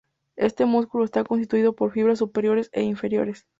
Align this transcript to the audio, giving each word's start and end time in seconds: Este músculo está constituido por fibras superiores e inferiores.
Este 0.35 0.65
músculo 0.65 1.05
está 1.05 1.23
constituido 1.23 1.73
por 1.75 1.91
fibras 1.91 2.17
superiores 2.17 2.71
e 2.73 2.81
inferiores. 2.81 3.45